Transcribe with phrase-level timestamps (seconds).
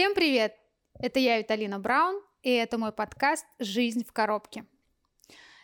[0.00, 0.56] Всем привет!
[0.98, 4.64] Это я, Виталина Браун, и это мой подкаст «Жизнь в коробке».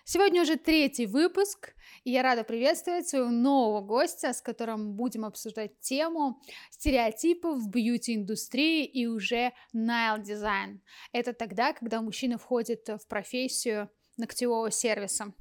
[0.05, 1.75] Сегодня уже третий выпуск,
[2.05, 8.85] и я рада приветствовать своего нового гостя, с которым будем обсуждать тему стереотипов в бьюти-индустрии
[8.85, 10.83] и уже найл дизайн.
[11.13, 15.33] Это тогда, когда мужчина входит в профессию ногтевого сервиса.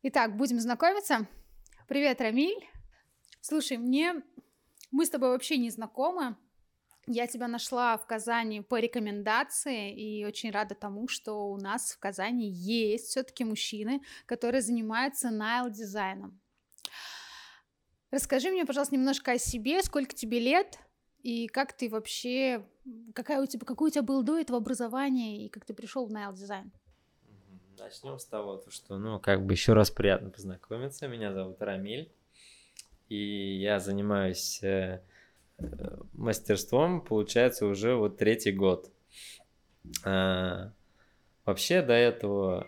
[0.00, 1.28] Итак, будем знакомиться.
[1.88, 2.70] Привет, Рамиль.
[3.42, 4.22] Слушай, мне
[4.90, 6.38] мы с тобой вообще не знакомы,
[7.08, 11.98] я тебя нашла в Казани по рекомендации и очень рада тому, что у нас в
[11.98, 16.38] Казани есть все-таки мужчины, которые занимаются найл дизайном.
[18.10, 20.78] Расскажи мне, пожалуйста, немножко о себе, сколько тебе лет
[21.22, 22.64] и как ты вообще,
[23.14, 26.10] какая у тебя, какое у тебя было до этого образование и как ты пришел в
[26.10, 26.70] найл дизайн?
[27.78, 31.06] Начнем с того, что, ну, как бы еще раз приятно познакомиться.
[31.06, 32.12] Меня зовут Рамиль,
[33.08, 35.02] и я занимаюсь э,
[36.12, 38.90] мастерством, получается, уже вот третий год.
[40.04, 40.72] А,
[41.44, 42.66] вообще до этого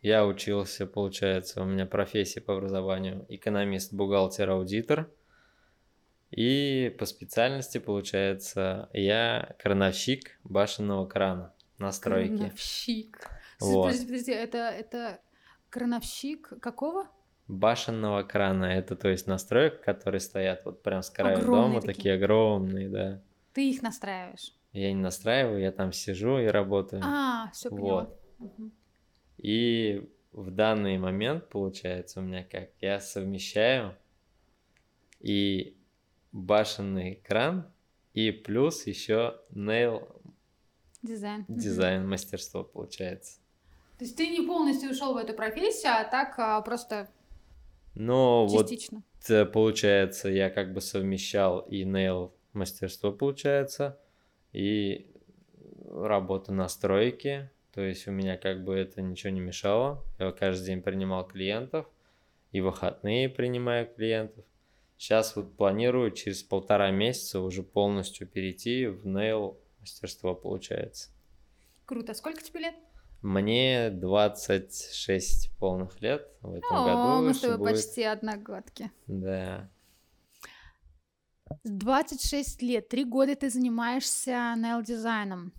[0.00, 5.10] я учился, получается, у меня профессия по образованию экономист, бухгалтер, аудитор.
[6.30, 12.36] И по специальности, получается, я крановщик башенного крана на стройке.
[12.36, 13.30] Крановщик.
[13.60, 13.86] Вот.
[13.86, 15.20] Подожди, подожди, это, это
[15.70, 17.08] крановщик какого?
[17.48, 18.64] Башенного крана.
[18.64, 21.94] Это то есть настроек, которые стоят вот прям с края дома, такие.
[21.94, 23.20] такие огромные, да.
[23.52, 24.54] Ты их настраиваешь?
[24.72, 27.02] Я не настраиваю, я там сижу и работаю.
[27.04, 28.04] А, все поняла.
[28.04, 28.20] Вот.
[28.40, 28.70] Угу.
[29.38, 33.94] И в данный момент, получается, у меня как, я совмещаю
[35.20, 35.76] и
[36.32, 37.70] башенный кран,
[38.14, 40.08] и плюс еще nail
[41.02, 42.10] дизайн, дизайн угу.
[42.10, 43.38] мастерство получается.
[43.98, 47.08] То есть ты не полностью ушел в эту профессию, а так а, просто
[47.94, 49.02] но Частично.
[49.28, 53.98] вот получается, я как бы совмещал и nail мастерство, получается,
[54.52, 55.10] и
[55.90, 57.50] работу на стройке.
[57.72, 60.04] То есть у меня как бы это ничего не мешало.
[60.18, 61.86] Я каждый день принимал клиентов,
[62.52, 64.44] и выходные принимаю клиентов.
[64.96, 71.10] Сейчас вот планирую через полтора месяца уже полностью перейти в nail мастерство, получается.
[71.84, 72.14] Круто.
[72.14, 72.74] Сколько тебе лет?
[73.24, 77.26] Мне 26 полных лет в этом О, году.
[77.26, 77.72] мы с тобой будет...
[77.72, 78.92] почти одногодки.
[79.06, 79.70] Да.
[81.64, 85.54] 26 лет, три года ты занимаешься найл-дизайном.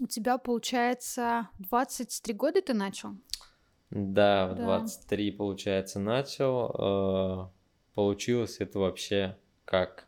[0.00, 3.10] У тебя, получается, 23 года ты начал?
[3.90, 4.78] Да, в да.
[4.78, 7.48] 23, получается, начал.
[7.48, 7.48] Э,
[7.94, 10.06] получилось это вообще как?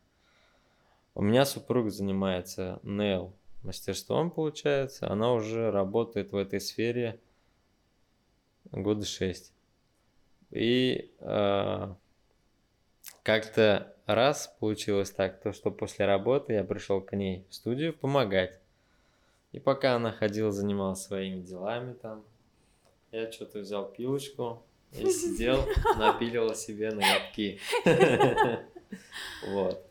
[1.17, 3.33] У меня супруг занимается nail
[3.63, 5.11] мастерством, получается.
[5.11, 7.21] Она уже работает в этой сфере
[8.73, 9.53] года шесть.
[10.51, 11.95] И э,
[13.23, 18.61] как-то раз получилось так, то что после работы я пришел к ней в студию помогать.
[19.53, 22.25] И пока она ходила, занималась своими делами там,
[23.13, 24.63] я что-то взял пилочку
[24.93, 25.65] и сидел,
[25.97, 27.61] напилил себе ноготки.
[29.47, 29.90] Вот.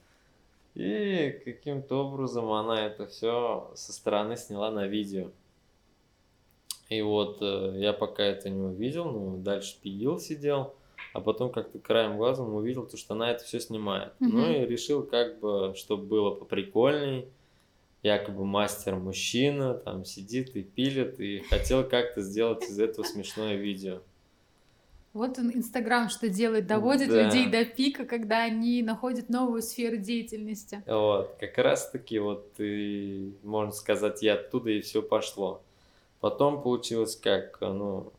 [0.79, 5.29] И каким-то образом она это все со стороны сняла на видео.
[6.87, 10.73] И вот э, я пока это не увидел, ну, дальше пилил, сидел,
[11.11, 14.13] а потом как-то краем глаза увидел, то, что она это все снимает.
[14.21, 14.29] Mm-hmm.
[14.31, 17.27] Ну и решил, как бы, чтобы было поприкольней,
[18.01, 23.99] якобы мастер-мужчина, там сидит и пилит, и хотел как-то сделать из этого смешное видео.
[25.13, 27.23] Вот он, Инстаграм что делает, доводит да.
[27.23, 30.83] людей до пика, когда они находят новую сферу деятельности.
[30.85, 35.61] Вот, как раз таки вот, и, можно сказать, я оттуда и все пошло.
[36.19, 38.11] Потом получилось как, ну,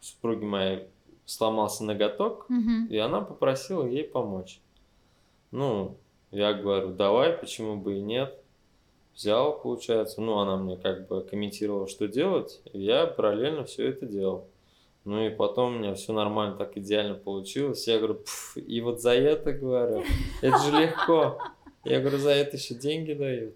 [0.00, 0.86] супруги моей
[1.26, 2.86] сломался ноготок, угу.
[2.88, 4.60] и она попросила ей помочь.
[5.50, 5.96] Ну,
[6.30, 8.36] я говорю, давай, почему бы и нет.
[9.14, 14.06] Взял, получается, ну, она мне как бы комментировала, что делать, и я параллельно все это
[14.06, 14.46] делал.
[15.04, 17.86] Ну и потом у меня все нормально, так идеально получилось.
[17.88, 18.20] Я говорю,
[18.56, 20.04] и вот за это, говорю,
[20.42, 21.38] это же легко.
[21.84, 23.54] Я говорю, за это еще деньги дают.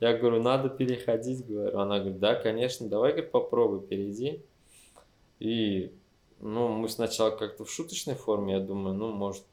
[0.00, 1.78] Я говорю, надо переходить, говорю.
[1.78, 4.42] Она говорит, да, конечно, давай, говорит, попробуй, перейди.
[5.38, 5.92] И,
[6.40, 9.44] ну, мы сначала как-то в шуточной форме, я думаю, ну, может,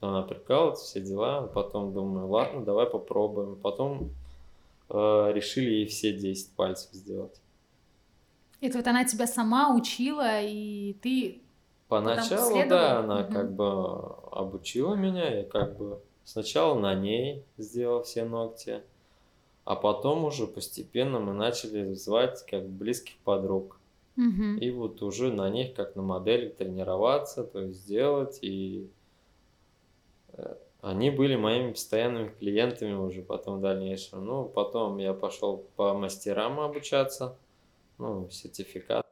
[0.00, 1.46] она прикалывается, все дела.
[1.48, 3.56] Потом думаю, ладно, давай попробуем.
[3.56, 4.10] Потом
[4.88, 7.40] э, решили ей все 10 пальцев сделать.
[8.60, 11.40] Это вот она тебя сама учила, и ты
[11.88, 13.32] Поначалу, да, она угу.
[13.32, 13.66] как бы
[14.30, 18.82] обучила меня, я как бы сначала на ней сделал все ногти,
[19.64, 23.78] а потом уже постепенно мы начали звать как близких подруг.
[24.18, 24.58] Угу.
[24.60, 28.90] И вот уже на них как на модели тренироваться, то есть делать и
[30.32, 34.26] э, они были моими постоянными клиентами уже потом в дальнейшем.
[34.26, 37.38] Ну, потом я пошел по мастерам обучаться,
[37.98, 39.06] ну, сертификат.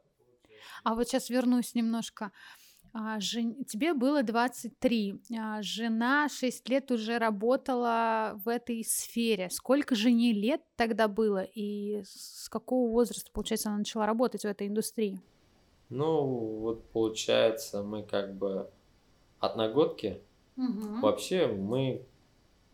[0.83, 2.31] А вот сейчас вернусь немножко.
[2.93, 3.63] А, жен...
[3.65, 9.49] Тебе было 23, а, жена 6 лет уже работала в этой сфере.
[9.49, 14.67] Сколько жене лет тогда было и с какого возраста, получается, она начала работать в этой
[14.67, 15.21] индустрии?
[15.89, 16.25] Ну,
[16.59, 18.69] вот получается, мы как бы
[19.39, 20.21] одногодки.
[20.55, 21.01] Угу.
[21.01, 22.01] Вообще мы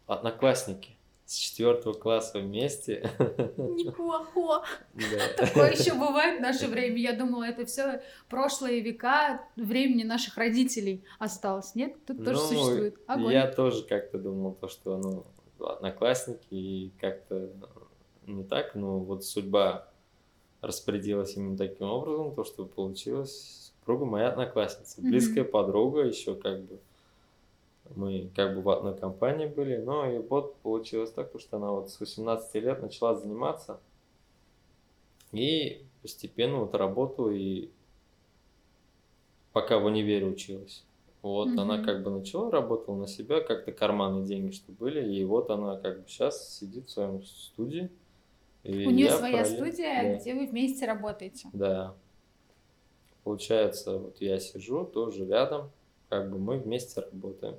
[0.07, 0.97] одноклассники
[1.33, 3.09] с четвертого класса вместе.
[3.57, 4.63] Неплохо.
[4.93, 5.45] Да.
[5.45, 6.97] Такое еще бывает в наше время.
[6.97, 11.73] Я думала, это все прошлые века времени наших родителей осталось.
[11.73, 12.97] Нет, тут тоже Ну, существует.
[13.07, 13.33] Огонь.
[13.33, 15.25] Я тоже как-то думал, то, что ну,
[15.59, 17.49] одноклассники и как-то
[18.27, 19.87] не так, но вот судьба
[20.61, 26.79] распорядилась именно таким образом, то, что получилось супруга моя одноклассница, близкая подруга еще как бы.
[27.95, 31.71] Мы как бы в одной компании были, но и вот получилось так, то, что она
[31.71, 33.79] вот с 18 лет начала заниматься
[35.31, 37.69] и постепенно вот работала и
[39.51, 40.83] пока в универе училась.
[41.21, 41.85] Вот она Мгм.
[41.85, 46.01] как бы начала, работала на себя, как-то карманные деньги, что были, и вот она как
[46.01, 47.89] бы сейчас сидит в своем студии.
[48.63, 50.15] И У нее своя параллельно- студия, да.
[50.19, 51.49] где вы вместе работаете.
[51.53, 51.95] Да.
[53.23, 55.69] Получается, вот я сижу тоже рядом,
[56.09, 57.55] как бы мы вместе работаем.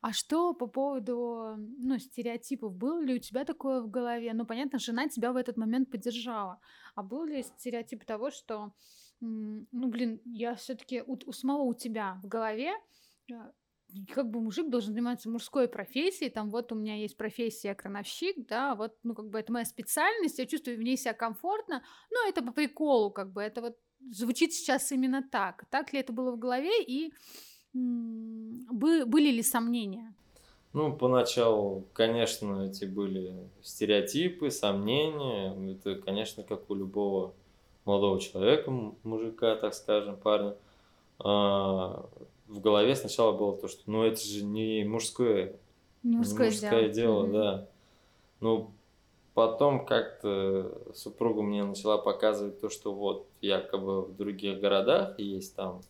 [0.00, 2.74] А что по поводу, ну, стереотипов?
[2.74, 4.32] Было ли у тебя такое в голове?
[4.34, 6.60] Ну, понятно, жена тебя в этот момент поддержала.
[6.94, 8.72] А был ли стереотип того, что,
[9.20, 12.72] ну, блин, я все-таки у, у самого у тебя в голове
[13.30, 13.34] э,
[14.12, 18.74] как бы мужик должен заниматься мужской профессией, там вот у меня есть профессия крановщик, да,
[18.74, 22.42] вот, ну, как бы это моя специальность, я чувствую в ней себя комфортно, но это
[22.42, 23.78] по приколу, как бы, это вот
[24.10, 25.64] звучит сейчас именно так.
[25.70, 27.12] Так ли это было в голове и
[27.74, 30.14] были ли сомнения?
[30.72, 35.54] Ну, поначалу, конечно, эти были стереотипы, сомнения.
[35.72, 37.32] Это, конечно, как у любого
[37.84, 38.70] молодого человека,
[39.04, 40.56] мужика, так скажем, парня.
[41.20, 42.08] А,
[42.48, 45.56] в голове сначала было то, что ну это же не мужское
[46.02, 47.32] Не мужское, мужское дело, Мгм.
[47.32, 47.68] да.
[48.40, 48.70] Ну,
[49.34, 55.82] потом как-то супруга мне начала показывать то, что вот якобы в других городах есть там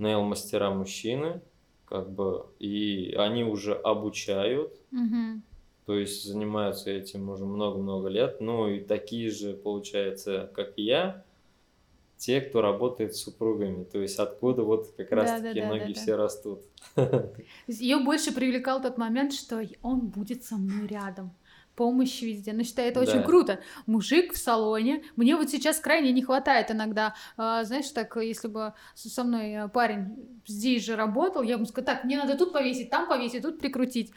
[0.00, 1.40] нейл-мастера мужчины,
[1.84, 5.42] как бы, и они уже обучают, Мгм.
[5.86, 11.24] то есть занимаются этим уже много-много лет, ну и такие же, получается, как и я,
[12.16, 15.74] те, кто работает с супругами, то есть откуда вот как раз-таки Да-да-да-да-да.
[15.74, 16.60] многие все растут.
[17.66, 21.32] Ее больше привлекал тот момент, что он будет со мной рядом.
[21.76, 22.52] Помощь везде.
[22.52, 23.22] Ну, считаю, это очень Да.
[23.22, 23.60] круто.
[23.86, 25.02] Мужик в салоне.
[25.16, 27.14] Мне вот сейчас крайне не хватает иногда.
[27.36, 31.96] а, знаешь, так, если бы со мной э, парень здесь же работал, я бы сказала,
[31.96, 34.12] так, мне надо тут повесить, там повесить, тут прикрутить.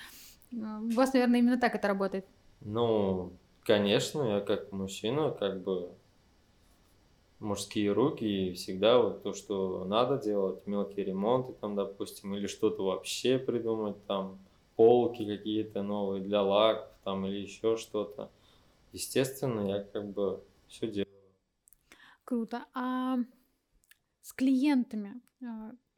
[0.54, 2.26] А, У вас, наверное, именно так это работает.
[2.62, 3.32] Ну,
[3.64, 5.90] конечно, я как мужчина, как бы
[7.40, 12.84] мужские руки, и всегда вот то, что надо делать, мелкие ремонты там, допустим, или что-то
[12.86, 14.38] вообще придумать, там,
[14.76, 18.32] полки какие-то новые для лаков, там, или еще что-то.
[18.92, 21.08] Естественно, я как бы все делаю.
[22.26, 22.66] Круто.
[22.74, 23.18] А
[24.22, 25.22] с клиентами?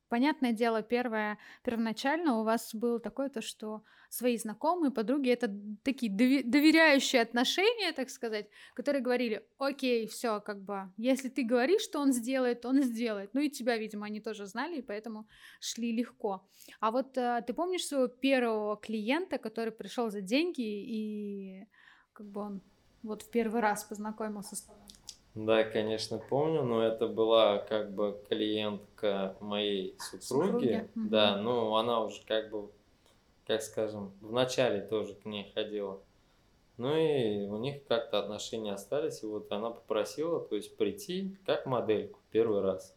[0.07, 5.51] Понятное дело, первое, первоначально у вас было такое то, что свои знакомые, подруги, это
[5.83, 11.99] такие доверяющие отношения, так сказать, которые говорили, окей, все, как бы, если ты говоришь, что
[11.99, 13.33] он сделает, он сделает.
[13.33, 15.27] Ну и тебя, видимо, они тоже знали, и поэтому
[15.59, 16.47] шли легко.
[16.79, 21.67] А вот а, ты помнишь своего первого клиента, который пришел за деньги и
[22.13, 22.61] как бы он
[23.03, 24.84] вот в первый раз познакомился с тобой?
[25.35, 30.21] Да, конечно, помню, но это была как бы клиентка моей супруги.
[30.23, 30.89] Супруги.
[30.95, 32.71] Да, ну она уже как бы,
[33.45, 35.99] как скажем, в начале тоже к ней ходила.
[36.77, 41.65] Ну и у них как-то отношения остались, и вот она попросила, то есть прийти как
[41.65, 42.95] модельку первый раз.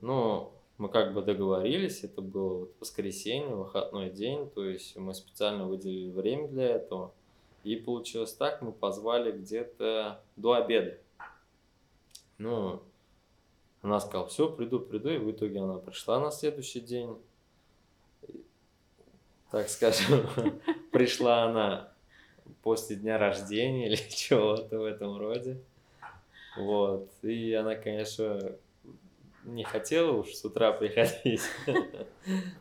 [0.00, 5.66] Ну, мы как бы договорились, это было вот воскресенье, выходной день, то есть мы специально
[5.66, 7.14] выделили время для этого.
[7.66, 10.98] И получилось так, мы позвали где-то до обеда.
[12.38, 12.80] Ну,
[13.82, 17.18] она сказала, все, приду, приду, и в итоге она пришла на следующий день.
[19.50, 20.28] Так скажем,
[20.92, 21.92] пришла она
[22.62, 25.60] после дня рождения или чего-то в этом роде.
[26.56, 27.10] Вот.
[27.22, 28.56] И она, конечно,
[29.42, 31.42] не хотела уж с утра приходить.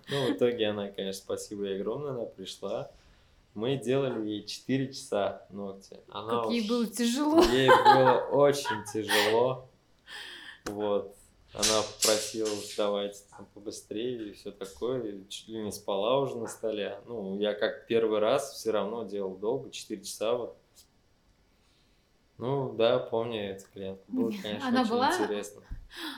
[0.10, 2.92] Ну, в итоге она, конечно, спасибо ей огромное, она пришла.
[3.56, 5.98] Мы делали ей 4 часа ногти.
[6.10, 7.42] Она Как ей уж- было тяжело.
[7.42, 9.68] Ей было очень тяжело.
[10.66, 11.16] Вот.
[11.54, 15.02] Она попросила, давайте там побыстрее и все такое.
[15.04, 17.00] И чуть ли не спала уже на столе.
[17.08, 20.58] Ну, я как первый раз все равно делал долго, 4 часа вот.
[22.38, 24.02] Ну, да, помню этот клиент.
[24.10, 25.62] Было, конечно, Она очень была- интересно.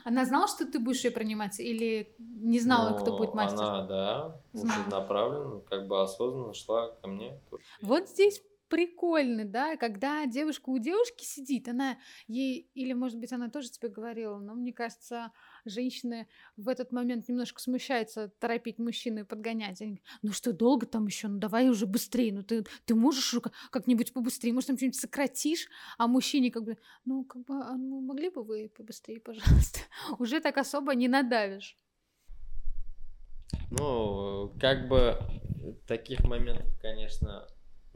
[0.03, 3.63] Она знала, что ты будешь ее принимать, или не знала, кто Но будет мастер?
[3.63, 4.84] Она, да, Знала.
[4.89, 7.39] направленно, как бы осознанно шла ко мне.
[7.81, 11.98] Вот здесь прикольно, да, когда девушка у девушки сидит, она
[12.28, 15.32] ей, или, может быть, она тоже тебе говорила, но мне кажется,
[15.66, 19.82] женщины в этот момент немножко смущаются торопить мужчину и подгонять.
[19.82, 21.28] Они, ну что, долго там еще?
[21.28, 23.36] Ну давай уже быстрее, ну ты, ты можешь
[23.72, 28.02] как-нибудь побыстрее, может, там что-нибудь сократишь, а мужчине как бы, ну, как бы, а ну,
[28.02, 29.80] могли бы вы побыстрее, пожалуйста?
[30.20, 31.78] Уже так особо не надавишь.
[33.72, 35.18] Ну, как бы
[35.88, 37.48] таких моментов, конечно,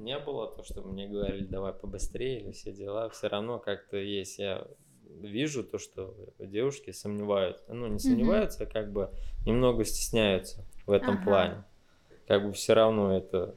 [0.04, 4.40] не было, то, что мне говорили, давай побыстрее или все дела, все равно как-то есть.
[4.40, 4.68] Я
[5.04, 9.10] вижу то, что девушки сомневаются, ну, не сомневаются, а как бы
[9.46, 11.24] немного стесняются в этом Ага.
[11.24, 11.64] плане.
[12.28, 13.56] Как бы все равно это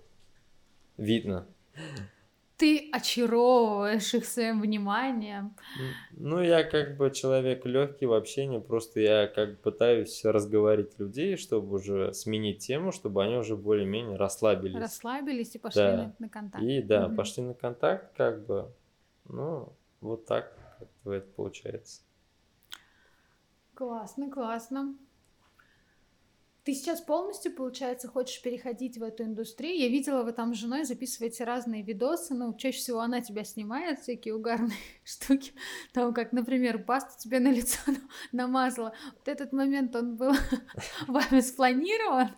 [0.97, 1.47] видно.
[2.57, 5.57] Ты очаровываешь их своим вниманием.
[6.17, 11.37] Ну, я как бы человек легкий в общении, просто я как бы пытаюсь разговорить людей,
[11.37, 14.81] чтобы уже сменить тему, чтобы они уже более-менее расслабились.
[14.81, 15.97] Расслабились и пошли Да.
[15.97, 16.65] на, на контакт.
[16.65, 17.17] И да, Мгм.
[17.17, 18.73] пошли на контакт, как бы,
[19.25, 20.57] ну, вот так
[21.05, 22.03] это получается.
[23.75, 24.95] Классно, классно.
[26.65, 29.79] Ты сейчас полностью, получается, хочешь переходить в эту индустрию?
[29.79, 34.01] Я видела, вы там с женой записываете разные видосы, ну, чаще всего она тебя снимает,
[34.01, 34.73] всякие угарные
[35.05, 35.53] штуки,
[35.93, 37.79] там, как, например, пасту тебе на лицо
[38.33, 38.95] намазала.
[39.15, 40.33] Вот этот момент, он был
[41.07, 42.31] вами спланирован?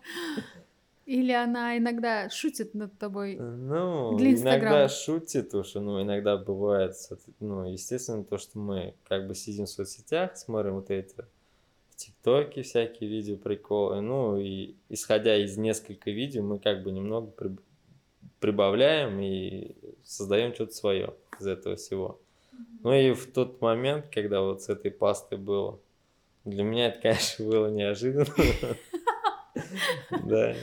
[1.05, 3.37] Или она иногда шутит над тобой?
[3.37, 4.77] Ну, Для Инстаграма.
[4.77, 6.97] иногда шутит уж, ну, иногда бывает,
[7.39, 11.29] ну, естественно, то, что мы как бы сидим в соцсетях, смотрим вот это
[11.97, 17.33] в ТикТоке всякие видео, приколы, ну, и исходя из нескольких видео, мы как бы немного
[17.35, 17.63] приб-
[18.39, 19.75] прибавляем и
[20.05, 22.21] создаем что-то свое из этого всего.
[22.83, 25.81] Ну и в тот момент, когда вот с этой пастой было,
[26.45, 28.27] для меня это, конечно, было неожиданно.
[30.25, 30.55] Да.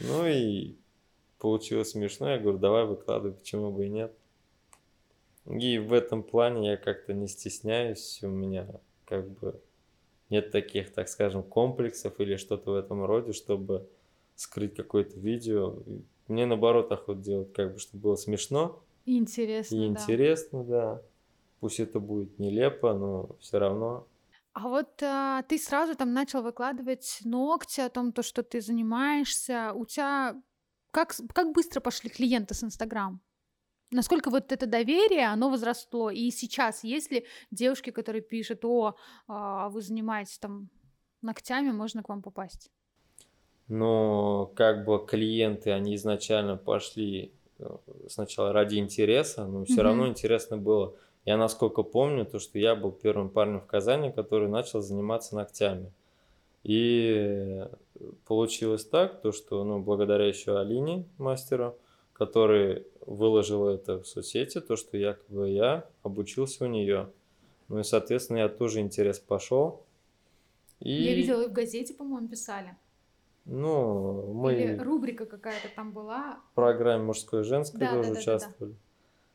[0.00, 0.76] Ну и
[1.38, 2.30] получилось смешно.
[2.30, 4.12] Я говорю, давай выкладывай, почему бы и нет.
[5.46, 8.20] И в этом плане я как-то не стесняюсь.
[8.22, 8.66] У меня
[9.06, 9.60] как бы
[10.34, 13.88] нет таких, так скажем, комплексов или что-то в этом роде, чтобы
[14.34, 15.76] скрыть какое-то видео.
[16.26, 19.84] Мне наоборот охота делать, как бы, чтобы было смешно Интересно, и да.
[19.86, 21.02] интересно, да.
[21.60, 24.06] Пусть это будет нелепо, но все равно.
[24.52, 29.72] А вот а, ты сразу там начал выкладывать ногти о том, то, что ты занимаешься.
[29.74, 30.40] У тебя
[30.90, 33.20] как, как быстро пошли клиенты с Инстаграм?
[33.90, 36.10] Насколько вот это доверие, оно возросло?
[36.10, 38.96] И сейчас есть ли девушки, которые пишут, о,
[39.28, 40.70] а, вы занимаетесь там
[41.22, 42.70] ногтями, можно к вам попасть?
[43.68, 47.64] Но как бы клиенты, они изначально пошли э,
[48.08, 49.82] сначала ради интереса, но все Мгм.
[49.82, 50.96] равно интересно было.
[51.24, 55.92] Я насколько помню, то, что я был первым парнем в Казани, который начал заниматься ногтями.
[56.64, 57.64] И
[58.26, 61.78] получилось так, то, что ну, благодаря еще Алине, мастеру,
[62.12, 67.10] который выложил это в соцсети, то, что якобы я обучился у нее.
[67.68, 69.82] Ну и, соответственно, я тоже интерес пошел.
[70.80, 72.76] И, Я видела, и в газете, по-моему, писали.
[73.46, 76.40] ну, мы Или рубрика какая-то там была.
[76.52, 78.20] в программе мужское и женское Да, тоже да, да, да, да.
[78.20, 78.74] участвовали.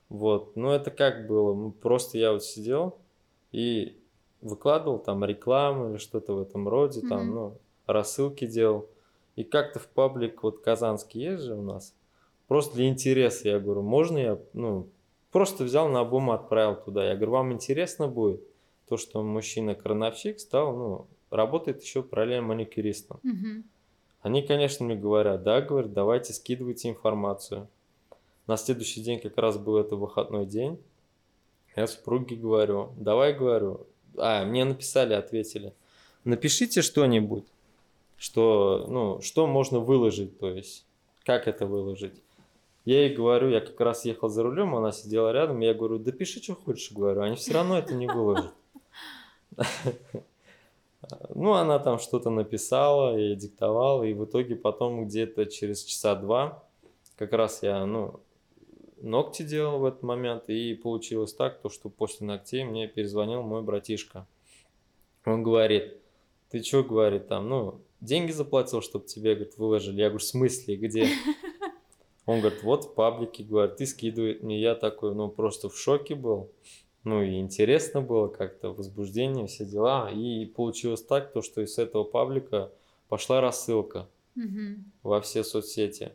[0.10, 1.54] Вот, ну это как было?
[1.54, 2.98] Мы Просто я вот сидел
[3.52, 4.00] и
[4.42, 7.36] выкладывал там рекламу или что-то в этом роде, там, Мгм.
[7.36, 8.88] ну, рассылки делал.
[9.36, 11.94] И как-то в паблик, вот казанский есть же у нас,
[12.50, 14.90] просто для интереса я говорю, можно я, ну,
[15.32, 17.08] просто взял на обум отправил туда.
[17.08, 18.42] Я говорю, вам интересно будет
[18.90, 23.20] то, что мужчина-крановщик стал, ну, работает еще параллельно маникюристом.
[23.24, 23.64] Мгм.
[24.22, 27.68] Они, конечно, мне говорят, да, говорят, давайте скидывайте информацию.
[28.48, 30.80] На следующий день как раз был это выходной день.
[31.76, 33.86] Я супруге говорю, давай, говорю,
[34.18, 35.72] а, мне написали, ответили,
[36.24, 37.46] напишите что-нибудь,
[38.18, 40.84] что, ну, что можно выложить, то есть,
[41.24, 42.16] как это выложить.
[42.90, 46.12] Я ей говорю, я как раз ехал за рулем, она сидела рядом, я говорю, да
[46.12, 48.52] пиши, что хочешь, говорю, они все равно это не выложат.
[51.34, 56.16] Ну, она там что-то написала, я ей диктовал, и в итоге потом где-то через часа
[56.16, 56.64] два,
[57.16, 58.20] как раз я, ну,
[59.02, 63.62] ногти делал в этот момент, и получилось так, то, что после ногтей мне перезвонил мой
[63.62, 64.28] братишка.
[65.26, 65.96] Он говорит,
[66.50, 70.02] ты что, говорит, там, ну, деньги заплатил, чтобы тебе, говорит, выложили.
[70.02, 71.08] Я говорю, в смысле, где?
[72.30, 74.62] Он говорит, вот в паблике, говорит, ты скидывает мне.
[74.62, 76.52] Я такой, ну, просто в шоке был.
[77.04, 80.12] ну и интересно было как-то, возбуждение, все дела.
[80.12, 82.72] И получилось так, то, что из этого паблика
[83.08, 84.92] пошла рассылка Мгм.
[85.02, 86.12] во все соцсети.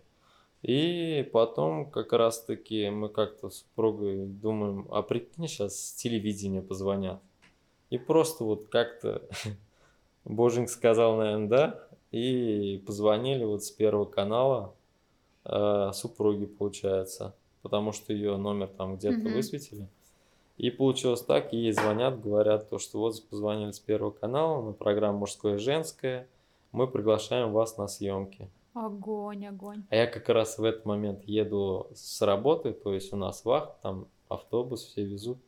[0.63, 7.21] И потом как раз-таки мы как-то с супругой думаем, а прикинь, сейчас с телевидения позвонят.
[7.91, 9.23] И просто вот как-то
[10.25, 14.77] Боженька сказал, наверное, да, и позвонили вот с Первого канала
[15.45, 19.35] э, супруги, получается, потому что ее номер там где-то Мгм.
[19.35, 19.89] высветили.
[20.57, 25.19] И получилось так, ей звонят, говорят то, что вот позвонили с Первого канала на программу
[25.21, 26.29] «Мужское и женское»,
[26.71, 28.49] мы приглашаем вас на съемки.
[28.75, 29.85] Огонь, огонь.
[29.91, 33.81] А я как раз в этот момент еду с работы, то есть у нас вахт,
[33.83, 35.39] там автобус, все везут.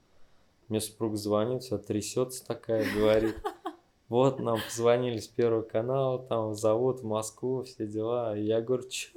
[0.69, 3.37] Мне супруг звонит, вся трясется такая, говорит,
[4.09, 8.37] вот нам позвонили с Первого канала, там зовут в Москву, все дела.
[8.37, 9.11] И я говорю, чё?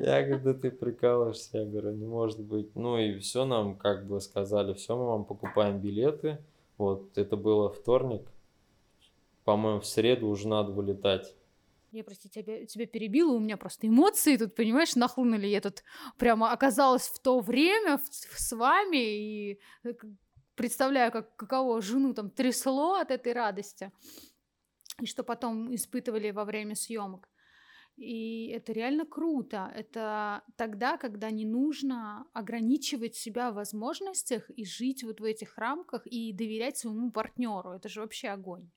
[0.00, 1.58] Я говорю, да ты прикалываешься.
[1.58, 2.74] Я говорю, не может быть.
[2.76, 6.38] Ну и все нам как бы сказали, все, мы вам покупаем билеты.
[6.78, 8.22] Вот, это было вторник.
[9.44, 11.34] По-моему, в среду уже надо вылетать.
[11.90, 15.46] Я, прости, тебя, тебя перебила, у меня просто эмоции тут, понимаешь, нахлынули.
[15.46, 15.82] Я тут
[16.16, 19.92] прямо оказалась в то время в- в- с вами и э,
[20.54, 23.92] представляю, как, каково жену там трясло от этой радости.
[25.00, 27.28] И что потом испытывали во время съемок.
[28.02, 29.70] И это реально круто.
[29.76, 36.06] Это тогда, когда не нужно ограничивать себя в возможностях и жить вот в этих рамках
[36.06, 37.70] и доверять своему партнеру.
[37.70, 38.68] Это же вообще огонь.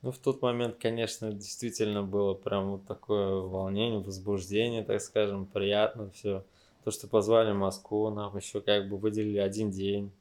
[0.00, 6.10] Ну, в тот момент, конечно, действительно было прям вот такое волнение, возбуждение, так скажем, приятно
[6.10, 6.44] все.
[6.84, 10.12] То, что позвали в Москву, нам еще как бы выделили один день.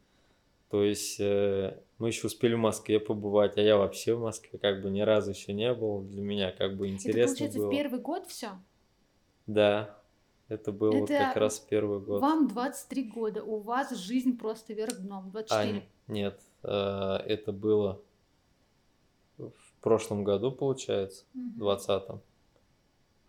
[0.70, 4.82] То есть э, мы еще успели в Москве побывать, а я вообще в Москве как
[4.82, 6.02] бы ни разу еще не был.
[6.02, 7.68] Для меня как бы это интересно получается было.
[7.68, 8.50] в первый год все.
[9.46, 9.98] Да,
[10.50, 12.22] это был вот Это как раз первый год.
[12.22, 15.28] Вам 23 года, у вас жизнь просто вверх дном.
[15.28, 15.78] А, 24.
[15.78, 18.02] н- нет, э, это было
[19.38, 21.24] в прошлом году, получается.
[21.34, 21.60] Мгм.
[21.60, 22.22] 20-м.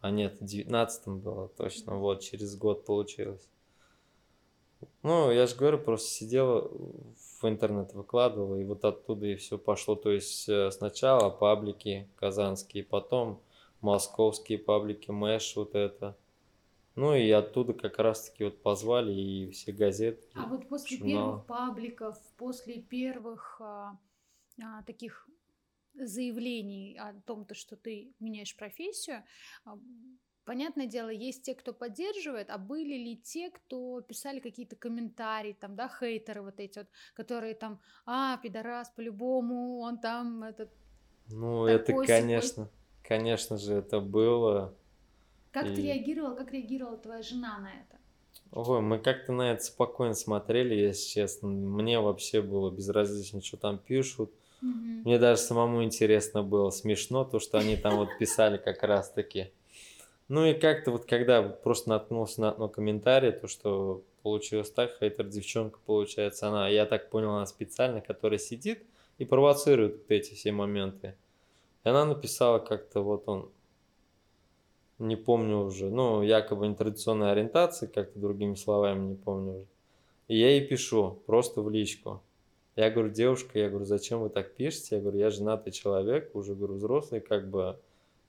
[0.01, 1.97] А нет, в 19-м было точно.
[1.97, 3.49] Вот, через год получилось.
[5.03, 6.71] Ну, я же говорю, просто сидела
[7.41, 9.95] в интернет выкладывала, и вот оттуда и все пошло.
[9.95, 13.41] То есть э, сначала паблики казанские, потом
[13.81, 16.17] московские паблики, Мэш, вот это.
[16.95, 20.27] Ну и оттуда как раз-таки вот позвали и все газеты.
[20.35, 21.15] А вот после журналы.
[21.15, 23.97] первых пабликов, после первых а,
[24.61, 25.29] а, таких
[25.95, 29.23] заявлений о том, то, что ты меняешь профессию,
[29.65, 29.79] а,
[30.49, 35.77] понятное дело, есть те, кто поддерживает, а были ли те, кто писали какие-то комментарии, там,
[35.77, 40.71] да, хейтеры вот эти вот, которые там, а, пидорас, по-любому, он там, этот...
[41.29, 42.71] Ну, такой, это, конечно,
[43.03, 44.75] конечно же, это было.
[45.53, 47.99] Как ты И- реагировал, как реагировала твоя жена на это?
[48.51, 51.49] Ой, мы как-то на это спокойно смотрели, если честно.
[51.49, 54.33] Мне вообще было безразлично, что там пишут.
[54.63, 55.03] Мгм.
[55.05, 59.53] Мне даже самому интересно было, смешно, то, что они там вот писали как раз-таки.
[60.29, 65.27] Ну и как-то вот когда просто наткнулся на одно комментарий, то, что получилось так, хейтер
[65.27, 68.83] девчонка, получается, она, я так понял, она специально, которая сидит
[69.17, 71.15] и провоцирует вот эти все моменты.
[71.85, 73.51] И она написала как-то, вот он,
[74.99, 79.67] не помню уже, ну, якобы нетрадиционной ориентации, как-то другими словами, не помню уже.
[80.27, 82.23] И я ей пишу, просто в личку.
[82.77, 84.97] Я говорю, девушка, я говорю, зачем вы так пишете?
[84.97, 87.79] Я говорю, я женатый человек, уже, говорю, взрослый, как бы,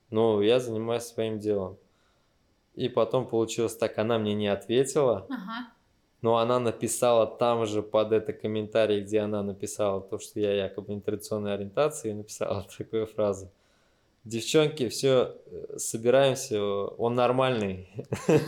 [0.10, 1.78] но я занимаюсь своим делом.
[2.80, 5.68] И потом получилось так, она мне не ответила, Ага.
[6.22, 10.94] но она написала там же под это комментарий, где она написала то, что я якобы
[10.94, 13.52] нетрадиционной ориентации, и написала такую фразу.
[14.24, 15.36] Девчонки, все,
[15.76, 17.90] собираемся, он нормальный.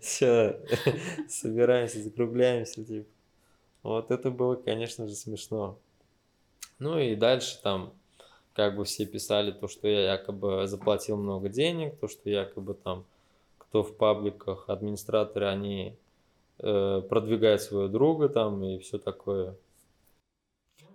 [0.00, 0.60] Все,
[1.28, 3.08] собираемся, закругляемся, типа.
[3.82, 5.80] Вот это было, конечно же, смешно.
[6.78, 7.92] Ну и дальше там
[8.54, 13.04] как бы все писали то, что я якобы заплатил много денег, то, что якобы там
[13.58, 15.96] кто в пабликах, администраторы, они
[16.58, 19.56] э, продвигают своего друга там и все такое.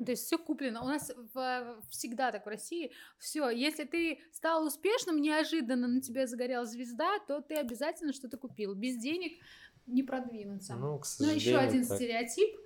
[0.04, 0.82] То есть все куплено.
[0.84, 2.92] У нас в- всегда так в России.
[3.18, 8.76] Все, если ты стал успешным, неожиданно на тебя загорелась звезда, то ты обязательно что-то купил.
[8.76, 9.42] Без денег
[9.86, 10.76] не продвинуться.
[10.76, 11.98] Ну, к Ну, еще сожалению, один так.
[11.98, 12.58] стереотип.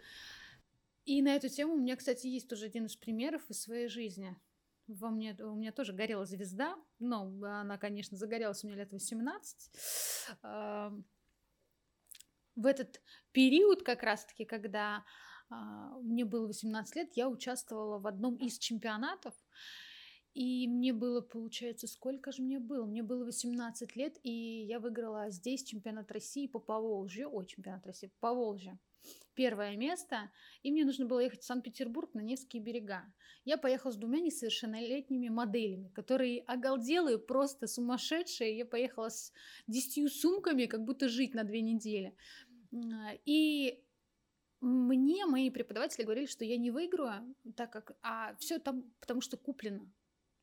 [1.05, 4.35] И на эту тему у меня, кстати, есть тоже один из примеров из своей жизни.
[4.89, 6.75] Во мне, у меня тоже горела звезда.
[6.97, 9.71] Ну, она, конечно, загорелась у меня лет 18.
[10.41, 10.91] А,
[12.55, 12.99] В этот
[13.31, 15.05] период как раз-таки, когда
[15.51, 19.35] а, мне было 18 лет, я участвовала в одном из чемпионатов.
[20.33, 22.85] И мне было, получается, сколько же мне было?
[22.85, 27.29] Мне было 18 лет, и я выиграла здесь чемпионат России по Поволжью.
[27.31, 28.79] Ой, чемпионат России по Поволжью.
[29.33, 30.31] Первое место.
[30.63, 33.05] И мне нужно было ехать в Санкт-Петербург на Невские берега.
[33.45, 38.57] Я поехала с двумя несовершеннолетними моделями, которые оголделые, просто сумасшедшие.
[38.57, 39.31] Я поехала с
[39.67, 42.15] десятью сумками, как будто жить на две недели.
[43.25, 43.81] И
[44.61, 49.37] мне мои преподаватели говорили, что я не выиграю, так как, а все там, потому что
[49.37, 49.89] куплено.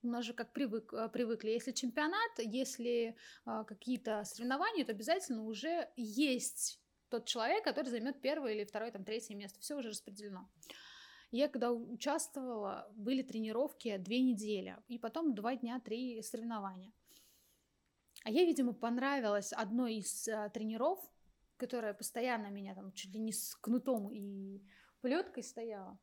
[0.02, 5.44] У нас же как привык, а, привыкли, если чемпионат, если а, какие-то соревнования, то обязательно
[5.44, 9.60] уже есть тот человек, который займет первое или второе, там, третье место.
[9.60, 10.48] Все уже распределено.
[11.30, 16.92] Я когда участвовала, были тренировки две недели, и потом два дня, три соревнования.
[18.24, 20.98] А я, видимо, понравилась одной из а, тренеров,
[21.56, 24.62] которая постоянно меня там чуть ли не с кнутом и
[25.00, 25.98] плеткой стояла.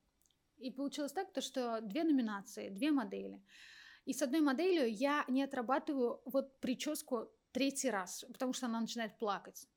[0.58, 3.42] И получилось так, то, что две номинации, две модели.
[4.06, 9.18] И с одной моделью я не отрабатываю вот прическу третий раз, потому что она начинает
[9.18, 9.68] плакать.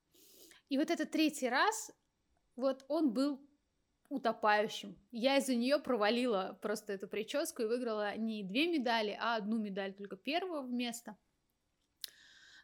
[0.69, 1.93] И вот этот третий раз,
[2.57, 3.41] вот он был
[4.09, 4.97] утопающим.
[5.11, 9.95] Я из-за нее провалила просто эту прическу и выиграла не две медали, а одну медаль,
[9.95, 11.17] только первого места.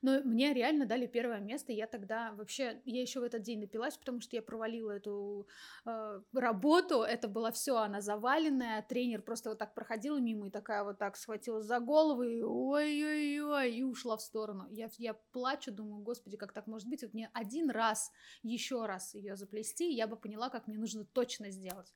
[0.03, 1.73] Но мне реально дали первое место.
[1.73, 5.47] Я тогда вообще, я еще в этот день напилась, потому что я провалила эту
[5.85, 7.03] э, работу.
[7.03, 8.83] Это было все, она заваленная.
[8.83, 13.73] Тренер просто вот так проходила мимо и такая вот так схватила за голову и ой-ой-ой,
[13.73, 14.67] и ушла в сторону.
[14.71, 17.03] Я, я плачу, думаю, господи, как так может быть?
[17.03, 18.11] Вот мне один раз,
[18.43, 21.95] еще раз ее заплести, я бы поняла, как мне нужно точно сделать.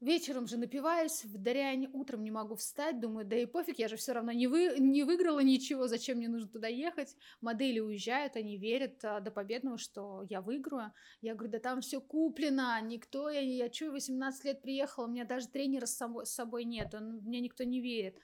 [0.00, 3.96] Вечером же напиваюсь, в Даряне утром не могу встать, думаю, да и пофиг, я же
[3.96, 7.14] все равно не, вы, не выиграла ничего, зачем мне нужно туда ехать.
[7.42, 10.94] Модели уезжают, они верят а, до победного, что я выиграю.
[11.20, 15.26] Я говорю, да там все куплено, никто, я, я чую, 18 лет приехала, у меня
[15.26, 18.18] даже тренера с собой, с собой нет, он, мне никто не верит.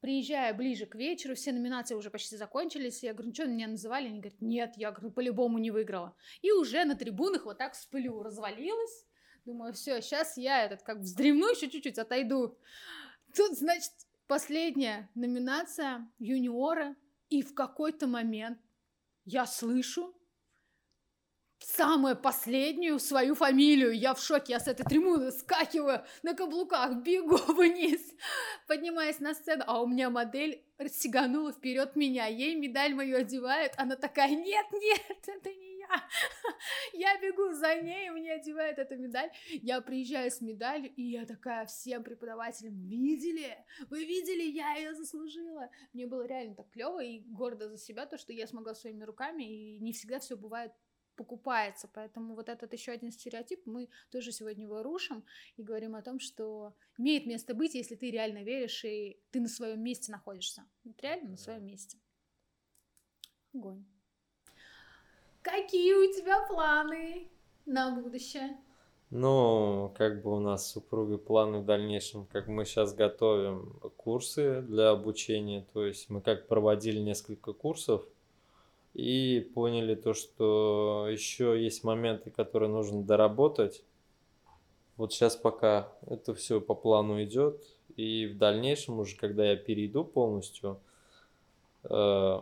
[0.00, 3.02] Приезжая ближе к вечеру, все номинации уже почти закончились.
[3.02, 4.06] Я говорю, ну что, меня называли?
[4.06, 6.16] Они говорят, нет, я говорю, по-любому не выиграла.
[6.40, 9.07] И уже на трибунах вот так всплю, развалилась
[9.48, 12.58] Думаю, все, сейчас я этот как вздремну, еще чуть-чуть отойду.
[13.34, 13.92] Тут, значит,
[14.26, 16.94] последняя номинация юниора,
[17.30, 18.58] и в какой-то момент
[19.24, 20.14] я слышу
[21.60, 23.98] самую последнюю свою фамилию.
[23.98, 28.02] Я в шоке, я с этой трибуны скакиваю на каблуках, бегу вниз,
[28.66, 33.96] поднимаясь на сцену, а у меня модель сиганула вперед меня, ей медаль мою одевают, она
[33.96, 35.67] такая, нет, нет, это не
[36.92, 37.18] я.
[37.20, 42.04] Бегу за ней, мне одевают эту медаль, я приезжаю с медалью, и я такая всем
[42.04, 43.56] преподавателям, видели?
[43.90, 45.68] Вы видели, я ее заслужила.
[45.92, 49.42] Мне было реально так клево и гордо за себя, то, что я смогла своими руками,
[49.42, 50.72] и не всегда все бывает
[51.16, 51.90] покупается.
[51.92, 55.24] Поэтому вот этот еще один стереотип мы тоже сегодня его рушим
[55.56, 59.48] и говорим о том, что имеет место быть, если ты реально веришь и ты на
[59.48, 60.64] своем месте находишься.
[60.84, 61.98] Вот реально на своем месте.
[63.52, 63.84] Огонь.
[65.48, 67.26] Какие у тебя планы
[67.64, 68.58] на будущее?
[69.08, 74.60] Ну, как бы у нас с супругой планы в дальнейшем, как мы сейчас готовим курсы
[74.60, 78.04] для обучения, то есть мы как проводили несколько курсов,
[78.92, 83.82] и поняли то, что еще есть моменты, которые нужно доработать.
[84.98, 87.64] Вот сейчас пока это все по плану идет,
[87.96, 90.78] и в дальнейшем уже, когда я перейду полностью,
[91.84, 92.40] э,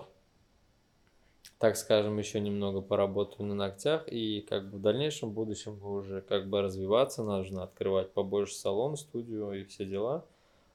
[1.59, 6.21] так скажем, еще немного поработаю на ногтях, и как бы в дальнейшем в будущем уже
[6.21, 10.25] как бы развиваться, нужно открывать побольше салон, студию и все дела,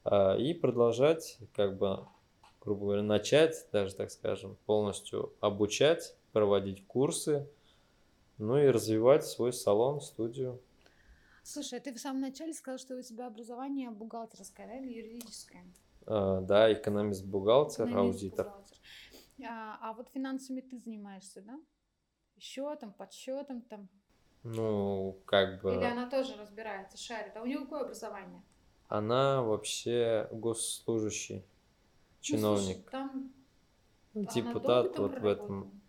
[0.06, 2.06] э, и продолжать как бы
[2.62, 7.48] грубо говоря, начать, даже так скажем, полностью обучать, проводить курсы,
[8.38, 10.60] ну и развивать свой салон, студию.
[11.44, 15.64] Слушай, а ты в самом начале сказал, что у тебя образование бухгалтерское, да, или юридическое?
[16.06, 18.46] А, да, экономист-бухгалтер, аудитор.
[18.46, 18.61] Бухгалтер.
[19.44, 21.60] А, а вот финансами ты занимаешься, да?
[22.40, 23.90] Счетом, подсчетом там?
[24.44, 25.76] Ну, как бы...
[25.76, 27.36] Или она тоже разбирается, шарит.
[27.36, 28.42] А у нее какое образование?
[28.88, 31.46] Она вообще госслужащий
[32.20, 32.78] чиновник.
[32.78, 33.34] Ну, слушай, там...
[34.14, 35.82] Депутат вот в этом.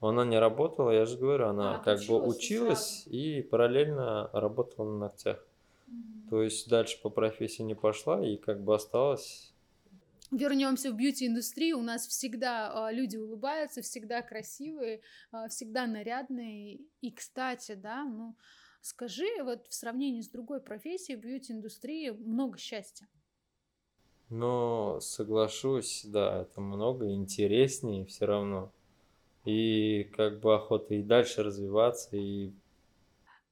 [0.00, 4.98] Она не работала, я же говорю, она а, как бы училась и параллельно работала на
[4.98, 5.42] ногтях.
[5.86, 6.28] Угу.
[6.28, 9.53] То есть дальше по профессии не пошла и как бы осталась
[10.30, 15.00] вернемся в бьюти-индустрию, у нас всегда э, люди улыбаются, всегда красивые,
[15.32, 16.80] э, всегда нарядные.
[17.00, 18.36] И, кстати, да, ну,
[18.80, 23.08] скажи, вот в сравнении с другой профессией в бьюти-индустрии много счастья.
[24.30, 28.72] Но соглашусь, да, это много интереснее все равно.
[29.44, 32.52] И как бы охота и дальше развиваться, и...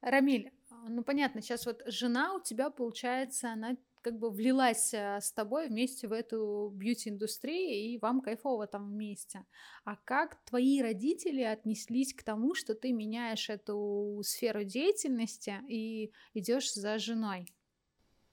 [0.01, 0.51] Рамиль,
[0.89, 5.69] ну понятно, сейчас вот жена у тебя, получается, она как бы влилась э, с тобой
[5.69, 9.45] вместе в эту бьюти-индустрию, и вам кайфово там вместе.
[9.85, 16.73] А как твои родители отнеслись к тому, что ты меняешь эту сферу деятельности и идешь
[16.73, 17.47] за женой?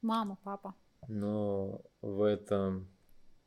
[0.02, 0.74] Мама, папа.
[1.09, 2.88] Ну, в этом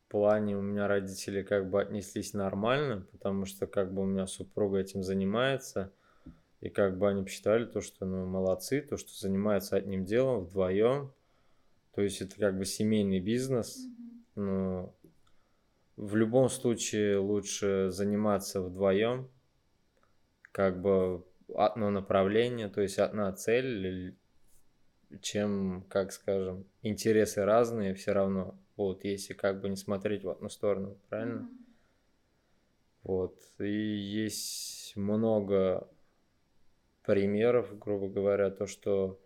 [0.07, 4.77] плане у меня родители как бы отнеслись нормально, потому что как бы у меня супруга
[4.77, 5.91] этим занимается,
[6.61, 11.11] и как бы они посчитали то, что ну молодцы, то, что занимаются одним делом вдвоем,
[11.93, 14.41] то есть это как бы семейный бизнес, mm-hmm.
[14.41, 14.95] но
[15.95, 19.29] в любом случае лучше заниматься вдвоем,
[20.51, 21.25] как бы
[21.55, 24.15] одно направление, то есть одна цель,
[25.21, 30.49] чем, как скажем, интересы разные все равно вот, если как бы не смотреть в одну
[30.49, 31.41] сторону, правильно?
[31.41, 31.63] Mm-hmm.
[33.03, 33.39] Вот.
[33.59, 35.87] И есть много
[37.03, 39.19] примеров, грубо говоря, то, что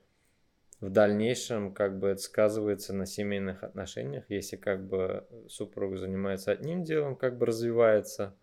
[0.80, 6.84] в дальнейшем как бы это сказывается на семейных отношениях, если как бы супруг занимается одним
[6.84, 8.38] делом, как бы развивается,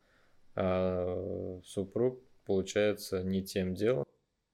[0.56, 4.04] а супруг получается не тем делом.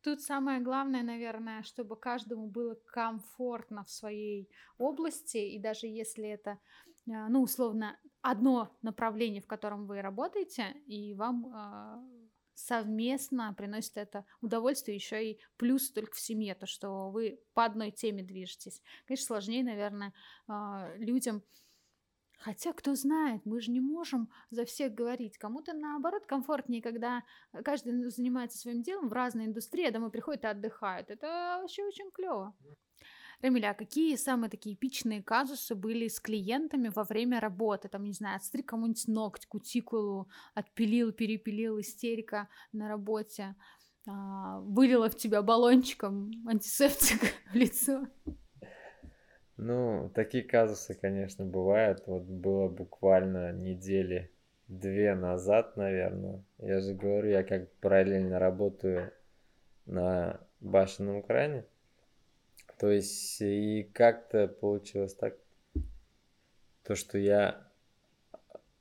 [0.02, 6.58] Тут самое главное, наверное, чтобы каждому было комфортно в своей области, и даже если это,
[7.06, 12.29] э, ну, условно, одно направление, в котором вы работаете, и вам э,
[12.66, 17.90] совместно приносит это удовольствие, еще и плюс только в семье, то, что вы по одной
[17.90, 18.82] теме движетесь.
[19.06, 20.12] Конечно, сложнее, наверное,
[20.48, 21.42] э, людям
[22.40, 25.36] Хотя, кто знает, мы же не можем за всех говорить.
[25.36, 27.22] Кому-то, наоборот, комфортнее, когда
[27.62, 31.10] каждый занимается своим делом в разной индустрии, а домой приходит и отдыхает.
[31.10, 32.54] Это вообще очень клево.
[33.42, 37.88] Рамиля, а какие самые такие эпичные казусы были с клиентами во время работы?
[37.88, 43.54] Там, не знаю, отстриг кому-нибудь ноготь, кутикулу, отпилил, перепилил, истерика на работе,
[44.06, 47.20] а, вылила в тебя баллончиком антисептик
[47.52, 48.06] в лицо.
[49.56, 52.02] Ну, такие казусы, конечно, бывают.
[52.06, 54.30] Вот было буквально недели
[54.68, 56.42] две назад, наверное.
[56.58, 59.12] Я же говорю, я как параллельно работаю
[59.86, 61.64] на башенном кране.
[62.80, 65.36] То есть и как-то получилось так,
[66.82, 67.68] то, что я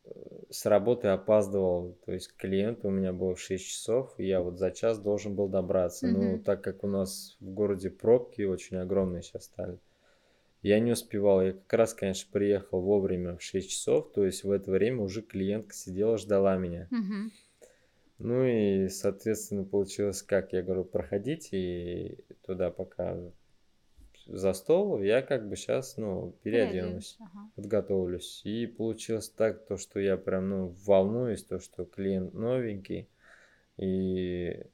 [0.05, 0.09] э,
[0.49, 4.57] с работы опаздывал, то есть клиент у меня был в 6 часов, и я вот
[4.57, 6.07] за час должен был добраться.
[6.07, 6.12] Mm-hmm.
[6.12, 9.79] Ну, так как у нас в городе пробки очень огромные сейчас стали,
[10.62, 11.41] я не успевал.
[11.41, 15.21] Я как раз, конечно, приехал вовремя в 6 часов, то есть в это время уже
[15.21, 16.88] клиентка сидела, ждала меня.
[16.89, 17.31] Угу.
[18.19, 20.53] Ну и, соответственно, получилось как?
[20.53, 23.17] Я говорю, проходите туда пока
[24.32, 27.50] за стол, я как бы сейчас, ну, переоденусь, ага.
[27.56, 28.42] подготовлюсь.
[28.44, 33.10] И получилось так, то, что я прям, ну, волнуюсь, то, что клиент новенький,
[33.78, 34.65] и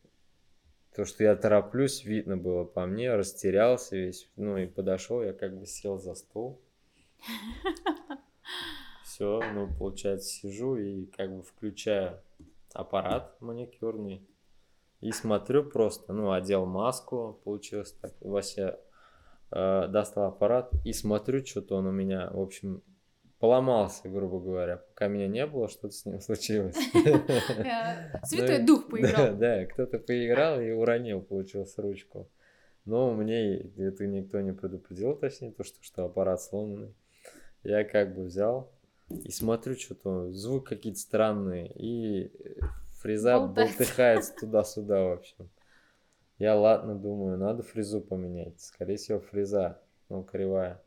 [0.96, 4.30] то, что я тороплюсь, видно было по мне, растерялся весь.
[4.36, 6.62] Ну и подошел, я как бы сел за стол.
[9.04, 12.20] Все, ну, получается, сижу и как бы включаю
[12.74, 14.22] аппарат маникюрный.
[15.02, 18.14] И смотрю просто, ну, одел маску, получилось так.
[18.22, 18.80] Вася
[19.52, 22.84] э, достал аппарат и смотрю, что-то он у меня, в общем,
[23.40, 24.78] поломался, грубо говоря.
[24.78, 26.76] Пока меня не было, что-то с ним случилось.
[28.24, 29.36] Святой ну дух поиграл.
[29.38, 32.30] Да, кто-то поиграл и уронил, получился ручку.
[32.86, 36.94] Но мне это никто не предупредил, точнее, то, что, что аппарат сломанный.
[37.64, 38.72] Я как бы взял
[39.10, 42.32] и смотрю, что-то звук какие-то странные, и
[43.02, 45.50] фреза болтыхается туда-сюда, в общем.
[46.38, 48.60] Я ладно думаю, надо фрезу поменять.
[48.60, 50.82] Скорее всего, фреза, ну, кривая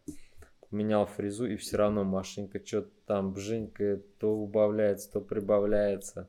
[0.71, 6.29] менял фрезу, и все равно машинка что-то там бжинкает, то убавляется, то прибавляется.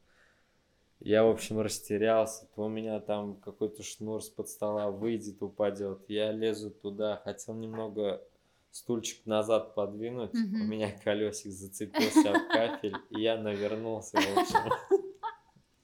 [0.99, 2.47] Я, в общем, растерялся.
[2.55, 6.01] То у меня там какой-то шнур с под стола выйдет, упадет.
[6.09, 8.21] Я лезу туда, хотел немного
[8.71, 10.31] стульчик назад подвинуть.
[10.31, 10.61] Mm-hmm.
[10.61, 14.99] У меня колесик зацепился в кафель, и я навернулся, в общем.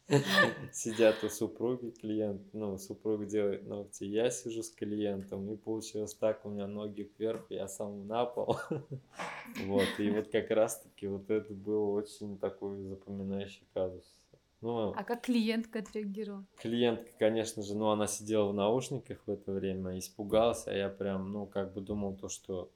[0.71, 6.45] Сидят у супруги клиент, ну, супруг делает ногти, я сижу с клиентом, и получилось так,
[6.45, 8.57] у меня ноги вверх, я сам на пол.
[9.65, 14.03] Вот, и вот как раз-таки вот это был очень такой запоминающий казус.
[14.61, 16.45] Ну, а как клиентка отреагировала?
[16.57, 21.31] Клиентка, конечно же, ну, она сидела в наушниках в это время, испугалась, а я прям,
[21.31, 22.71] ну, как бы думал то, что,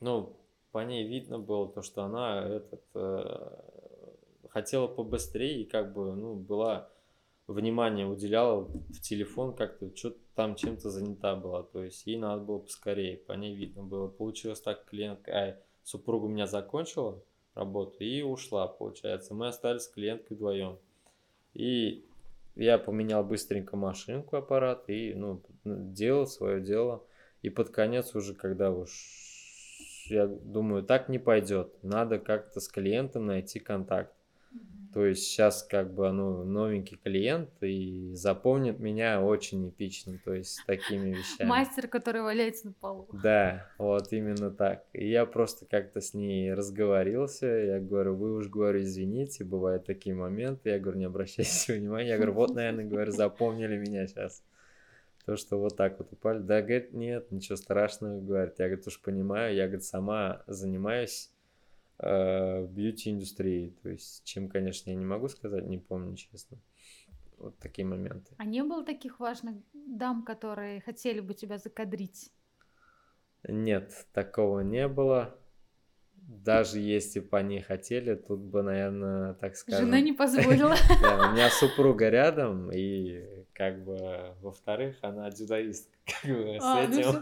[0.00, 0.36] ну,
[0.72, 3.58] по ней видно было то, что она этот э,
[4.50, 6.90] хотела побыстрее и как бы, ну, была
[7.46, 12.58] внимание уделяла в телефон как-то, что-то там чем-то занята была, то есть ей надо было
[12.58, 14.08] поскорее, по ней видно было.
[14.08, 17.22] Получилось так, клиентка, ай, супруга у меня закончила
[17.54, 19.34] работу и ушла, получается.
[19.34, 20.78] Мы остались с клиенткой вдвоем.
[21.54, 22.04] И
[22.54, 27.02] я поменял быстренько машинку, аппарат и, ну, делал свое дело.
[27.42, 28.90] И под конец уже, когда уж
[30.10, 31.72] я думаю, так не пойдет.
[31.82, 34.12] Надо как-то с клиентом найти контакт.
[34.92, 40.62] То есть сейчас как бы ну, новенький клиент и запомнит меня очень эпично, то есть
[40.66, 41.46] такими вещами.
[41.46, 43.06] Мастер, который валяется на полу.
[43.12, 44.84] Да, вот именно так.
[44.94, 50.16] И я просто как-то с ней разговорился, я говорю, вы уж, говорю, извините, бывают такие
[50.16, 54.42] моменты, я говорю, не обращайте внимания, я говорю, вот, наверное, говорю, запомнили меня сейчас.
[55.26, 56.38] То, что вот так вот упали.
[56.38, 58.54] Да, говорит, нет, ничего страшного, говорит.
[58.58, 61.30] Я, говорит, уж понимаю, я, говорит, сама занимаюсь
[61.98, 63.76] э, бьюти-индустрии.
[63.82, 66.58] То есть, чем, конечно, я не могу сказать, не помню, честно.
[67.38, 68.34] Вот такие моменты.
[68.36, 72.32] А не было таких важных дам, которые хотели бы тебя закадрить?
[73.46, 75.38] Нет, такого не было.
[76.14, 79.86] Даже если бы они хотели, тут бы, наверное, так скажем...
[79.86, 80.74] Жена не позволила.
[81.00, 85.96] Да, у меня супруга рядом, и как бы, во-вторых, она дзюдоистка.
[86.22, 87.20] Как бы, с А, ну этим...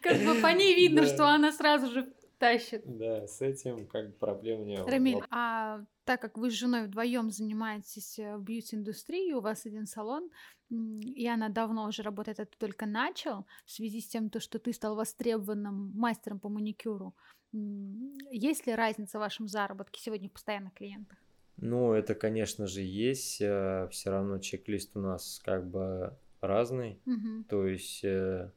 [0.00, 2.82] Как бы по ней видно, что она сразу же тащит.
[2.84, 4.90] Да, с этим как бы проблем не было.
[4.90, 9.86] Рамиль, а так как вы с женой вдвоем занимаетесь э, в бьюти-индустрии, у вас один
[9.86, 10.30] салон,
[10.70, 14.58] и она давно уже работает, а ты только начал, в связи с тем, то, что
[14.58, 17.14] ты стал востребованным мастером по маникюру,
[17.52, 21.18] есть ли разница в вашем заработке сегодня в постоянных клиентах?
[21.56, 23.36] Ну, это, конечно же, есть.
[23.36, 27.00] Все равно чек-лист у нас как бы разный.
[27.06, 27.44] Мгм.
[27.44, 28.52] То есть э,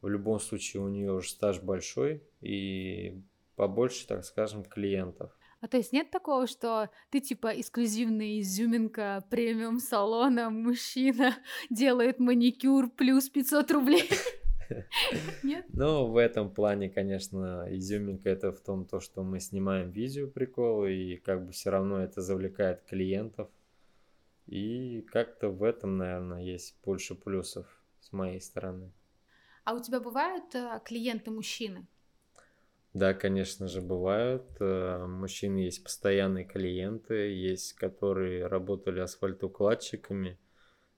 [0.00, 3.20] в любом случае у нее уже стаж большой и
[3.56, 5.36] побольше, так скажем, клиентов.
[5.60, 11.34] А то есть нет такого, что ты типа эксклюзивная изюминка премиум салона, мужчина
[11.70, 14.08] делает маникюр плюс 500 рублей?
[15.42, 15.64] Нет?
[15.72, 20.94] Но в этом плане, конечно, изюминка это в том, то, что мы снимаем видео приколы,
[20.94, 23.48] и как бы все равно это завлекает клиентов.
[24.46, 27.66] И как-то в этом, наверное, есть больше плюсов
[28.00, 28.92] с моей стороны.
[29.68, 31.86] А у тебя бывают э, клиенты мужчины?
[32.94, 34.46] Да, конечно же, бывают.
[34.60, 40.38] Э, Мужчины есть постоянные клиенты, есть, которые работали асфальтоукладчиками.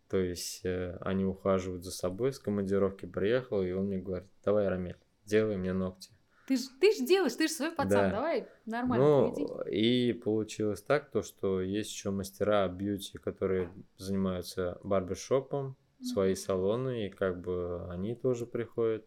[0.08, 4.68] То есть э, они ухаживают за собой, с командировки приехал, и он мне говорит, давай,
[4.68, 6.12] Рамиль, делай мне ногти.
[6.46, 8.10] Ты ж, ты ж делаешь, ты же свой пацан, Да.
[8.12, 9.48] давай нормально поведи.
[9.48, 17.06] Ну, и получилось так, то, что есть еще мастера бьюти, которые занимаются барбершопом, свои салоны,
[17.06, 19.06] и как бы они тоже приходят.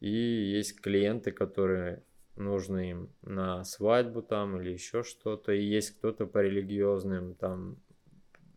[0.00, 2.04] И есть клиенты, которые
[2.36, 5.52] нужны им на свадьбу там или еще что-то.
[5.52, 7.78] И есть кто-то по религиозным там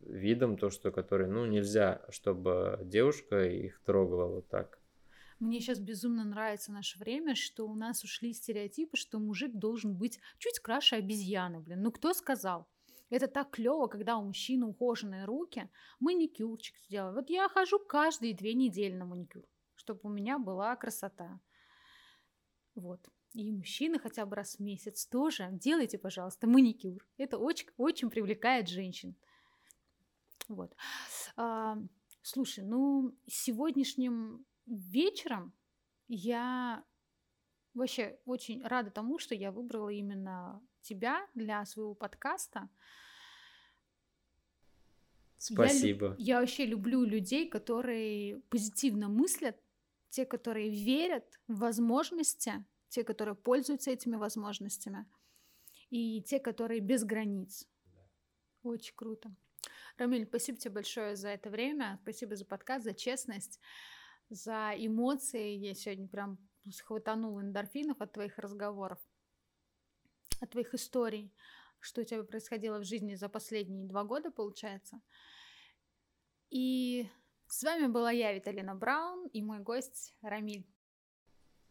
[0.02, 4.80] видам, то, что которые, ну, нельзя, чтобы девушка их трогала вот так.
[5.40, 10.20] Мне сейчас безумно нравится наше время, что у нас ушли стереотипы, что мужик должен быть
[10.40, 11.84] чуть краше обезьяны, блин.
[11.84, 12.68] Ну кто сказал?
[13.10, 17.14] Это так клево, когда у мужчины ухоженные руки, маникюрчик сделал.
[17.14, 19.44] Вот я хожу каждые две недели на маникюр,
[19.76, 21.40] чтобы у меня была красота.
[22.76, 23.00] Вот.
[23.34, 27.06] И мужчины хотя бы раз в месяц тоже делайте, пожалуйста, маникюр.
[27.18, 29.16] Это очень, очень привлекает женщин.
[30.48, 30.76] Вот.
[31.36, 31.78] А,
[32.22, 35.54] слушай, ну, сегодняшним вечером
[36.08, 36.84] я
[37.74, 42.60] вообще очень рада тому, что я выбрала именно тебя для своего подкаста.
[42.60, 42.70] Я
[45.38, 46.16] Спасибо.
[46.18, 49.58] Я, вообще люблю людей, которые позитивно мыслят,
[50.10, 55.06] те, которые верят в возможности, те, которые пользуются этими возможностями,
[55.90, 57.68] и те, которые без границ.
[58.64, 59.32] Очень круто.
[59.98, 63.60] Рамиль, спасибо тебе большое за это время, спасибо за подкаст, за честность,
[64.30, 65.56] за эмоции.
[65.56, 66.38] Я сегодня прям
[66.72, 69.00] схватанула эндорфинов от твоих разговоров,
[70.40, 71.34] от твоих историй,
[71.80, 75.02] что у тебя происходило в жизни за последние два года, получается.
[76.50, 77.08] И
[77.48, 80.68] с вами была я, Виталина Браун, и мой гость Рамиль.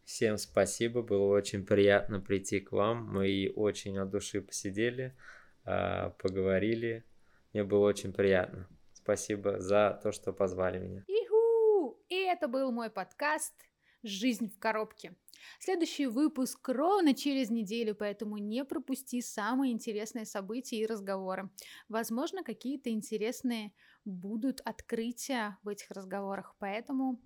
[0.03, 3.13] Всем спасибо, было очень приятно прийти к вам.
[3.13, 5.17] Мы очень от души посидели,
[5.65, 7.03] а, поговорили.
[7.51, 8.69] Мне было очень приятно.
[8.93, 11.03] Спасибо за то, что позвали меня.
[11.07, 11.99] Иху!
[12.07, 13.53] И это был мой подкаст
[14.01, 15.15] «Жизнь в коробке».
[15.59, 21.49] Следующий выпуск ровно через неделю, поэтому не пропусти самые интересные события и разговоры.
[21.89, 23.73] Возможно, какие-то интересные
[24.05, 27.19] будут открытия в этих разговорах, поэтому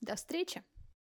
[0.00, 0.62] до встречи!